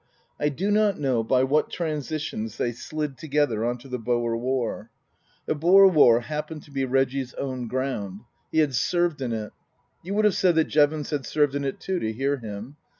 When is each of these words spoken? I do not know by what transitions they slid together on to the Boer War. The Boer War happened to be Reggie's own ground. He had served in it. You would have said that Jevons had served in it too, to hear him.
I 0.39 0.49
do 0.49 0.71
not 0.71 0.97
know 0.99 1.23
by 1.23 1.43
what 1.43 1.69
transitions 1.69 2.57
they 2.57 2.71
slid 2.71 3.19
together 3.19 3.63
on 3.63 3.77
to 3.77 3.87
the 3.87 3.99
Boer 3.99 4.35
War. 4.35 4.89
The 5.45 5.53
Boer 5.53 5.85
War 5.87 6.21
happened 6.21 6.63
to 6.63 6.71
be 6.71 6.85
Reggie's 6.85 7.35
own 7.35 7.67
ground. 7.67 8.21
He 8.51 8.57
had 8.57 8.73
served 8.73 9.21
in 9.21 9.31
it. 9.31 9.51
You 10.01 10.15
would 10.15 10.25
have 10.25 10.33
said 10.33 10.55
that 10.55 10.63
Jevons 10.69 11.11
had 11.11 11.27
served 11.27 11.53
in 11.53 11.63
it 11.63 11.79
too, 11.79 11.99
to 11.99 12.11
hear 12.11 12.37
him. 12.37 12.77